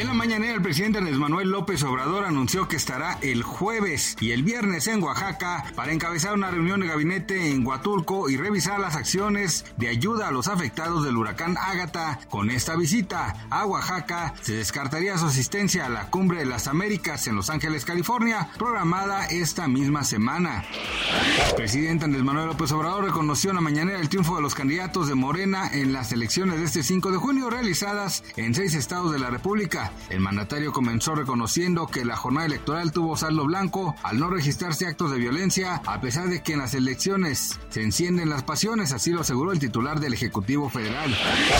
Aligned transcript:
En 0.00 0.06
la 0.06 0.14
mañanera, 0.14 0.54
el 0.54 0.62
presidente 0.62 0.96
Andrés 0.96 1.18
Manuel 1.18 1.50
López 1.50 1.82
Obrador 1.82 2.24
anunció 2.24 2.66
que 2.68 2.76
estará 2.76 3.18
el 3.20 3.42
jueves 3.42 4.16
y 4.18 4.30
el 4.30 4.42
viernes 4.42 4.86
en 4.86 5.02
Oaxaca 5.02 5.62
para 5.76 5.92
encabezar 5.92 6.32
una 6.32 6.50
reunión 6.50 6.80
de 6.80 6.86
gabinete 6.86 7.50
en 7.50 7.66
Huatulco 7.66 8.30
y 8.30 8.38
revisar 8.38 8.80
las 8.80 8.96
acciones 8.96 9.66
de 9.76 9.88
ayuda 9.88 10.28
a 10.28 10.30
los 10.30 10.48
afectados 10.48 11.04
del 11.04 11.18
huracán 11.18 11.58
Ágata. 11.58 12.18
Con 12.30 12.50
esta 12.50 12.76
visita 12.76 13.46
a 13.50 13.66
Oaxaca, 13.66 14.32
se 14.40 14.54
descartaría 14.54 15.18
su 15.18 15.26
asistencia 15.26 15.84
a 15.84 15.90
la 15.90 16.06
Cumbre 16.06 16.38
de 16.38 16.46
las 16.46 16.66
Américas 16.66 17.26
en 17.26 17.36
Los 17.36 17.50
Ángeles, 17.50 17.84
California, 17.84 18.48
programada 18.56 19.26
esta 19.26 19.68
misma 19.68 20.04
semana. 20.04 20.64
El 21.50 21.56
presidente 21.56 22.06
Andrés 22.06 22.24
Manuel 22.24 22.46
López 22.46 22.72
Obrador 22.72 23.04
reconoció 23.04 23.50
en 23.50 23.56
la 23.56 23.60
mañanera 23.60 24.00
el 24.00 24.08
triunfo 24.08 24.36
de 24.36 24.40
los 24.40 24.54
candidatos 24.54 25.08
de 25.08 25.14
Morena 25.14 25.68
en 25.70 25.92
las 25.92 26.10
elecciones 26.10 26.58
de 26.58 26.64
este 26.64 26.82
5 26.82 27.10
de 27.10 27.18
junio 27.18 27.50
realizadas 27.50 28.24
en 28.36 28.54
seis 28.54 28.72
estados 28.72 29.12
de 29.12 29.18
la 29.18 29.28
República. 29.28 29.89
El 30.08 30.20
mandatario 30.20 30.72
comenzó 30.72 31.14
reconociendo 31.14 31.86
que 31.86 32.04
la 32.04 32.16
jornada 32.16 32.46
electoral 32.46 32.92
tuvo 32.92 33.16
saldo 33.16 33.44
blanco 33.44 33.94
al 34.02 34.18
no 34.18 34.30
registrarse 34.30 34.86
actos 34.86 35.10
de 35.10 35.18
violencia, 35.18 35.82
a 35.86 36.00
pesar 36.00 36.28
de 36.28 36.42
que 36.42 36.54
en 36.54 36.58
las 36.58 36.74
elecciones 36.74 37.58
se 37.68 37.82
encienden 37.82 38.28
las 38.28 38.42
pasiones, 38.42 38.92
así 38.92 39.12
lo 39.12 39.20
aseguró 39.20 39.52
el 39.52 39.58
titular 39.58 40.00
del 40.00 40.14
Ejecutivo 40.14 40.68
Federal. 40.68 41.16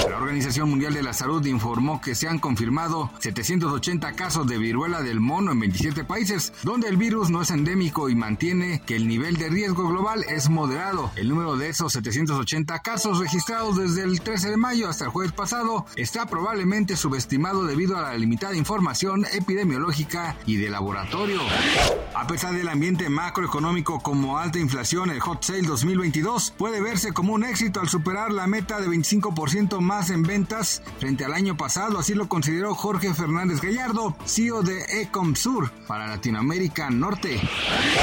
La 0.09 0.17
Organización 0.17 0.71
Mundial 0.71 0.95
de 0.95 1.03
la 1.03 1.13
Salud 1.13 1.45
informó 1.47 2.01
que 2.01 2.15
se 2.15 2.29
han 2.29 2.39
confirmado 2.39 3.11
780 3.21 4.13
casos 4.13 4.47
de 4.47 4.59
viruela 4.59 5.03
del 5.03 5.21
mono 5.21 5.53
en 5.53 5.61
27 5.61 6.05
países, 6.05 6.53
donde 6.63 6.89
el 6.89 6.97
virus 6.97 7.31
no 7.31 7.43
es 7.43 7.51
endémico 7.51 8.09
y 8.09 8.15
mantiene 8.15 8.83
que 8.87 8.97
el 8.97 9.07
nivel 9.07 9.37
de 9.37 9.49
riesgo 9.49 9.89
global 9.89 10.25
es 10.29 10.49
moderado. 10.49 11.11
El 11.17 11.29
número 11.29 11.57
de 11.57 11.69
esos 11.69 11.93
780 11.93 12.81
casos 12.81 13.19
registrados 13.19 13.77
desde 13.77 14.03
el 14.03 14.21
13 14.21 14.51
de 14.51 14.57
mayo 14.57 14.89
hasta 14.89 15.05
el 15.05 15.11
jueves 15.11 15.33
pasado 15.33 15.87
está 15.97 16.27
probablemente 16.27 16.97
subestimado 16.97 17.65
debido 17.65 17.97
a 17.97 18.03
la 18.03 18.15
limitada 18.21 18.57
información 18.57 19.27
epidemiológica 19.33 20.37
y 20.47 20.57
de 20.57 20.71
laboratorio. 20.71 21.41
A 22.15 22.27
pesar 22.27 22.55
del 22.55 22.69
ambiente 22.69 23.09
macroeconómico 23.09 24.01
como 24.01 24.39
alta 24.39 24.59
inflación, 24.59 25.11
el 25.11 25.21
Hot 25.21 25.43
Sale 25.43 25.63
2022 25.63 26.55
puede 26.57 26.81
verse 26.81 27.13
como 27.13 27.33
un 27.33 27.45
éxito 27.45 27.81
al 27.81 27.89
superar 27.89 28.33
la 28.33 28.47
meta 28.47 28.81
de 28.81 28.89
25% 28.89 29.81
más 29.81 30.11
en 30.11 30.23
ventas 30.23 30.83
frente 30.99 31.25
al 31.25 31.33
año 31.33 31.57
pasado, 31.57 31.99
así 31.99 32.15
lo 32.15 32.29
consideró 32.29 32.75
Jorge 32.75 33.15
Fernández 33.15 33.61
Gallardo, 33.61 34.17
CEO 34.25 34.63
de 34.63 35.03
Ecomsur 35.03 35.71
para 35.87 36.07
Latinoamérica 36.07 36.91
Norte. 36.91 37.41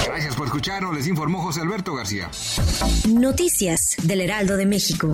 Gracias 0.08 0.36
por 0.36 0.48
escucharnos, 0.48 0.96
les 0.96 1.08
informó 1.08 1.42
José 1.42 1.62
Alberto 1.62 1.94
García. 1.94 2.30
Noticias 3.08 3.96
del 4.04 4.22
Heraldo 4.22 4.58
de 4.58 4.66
México. 4.66 5.14